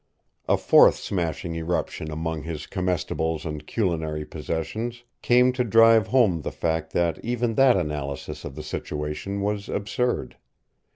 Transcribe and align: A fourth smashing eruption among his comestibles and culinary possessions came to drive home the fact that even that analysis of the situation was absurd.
A 0.49 0.57
fourth 0.57 0.95
smashing 0.95 1.53
eruption 1.53 2.09
among 2.09 2.41
his 2.41 2.65
comestibles 2.65 3.45
and 3.45 3.67
culinary 3.67 4.25
possessions 4.25 5.03
came 5.21 5.53
to 5.53 5.63
drive 5.63 6.07
home 6.07 6.41
the 6.41 6.51
fact 6.51 6.91
that 6.93 7.23
even 7.23 7.53
that 7.53 7.77
analysis 7.77 8.43
of 8.43 8.55
the 8.55 8.63
situation 8.63 9.41
was 9.41 9.69
absurd. 9.69 10.37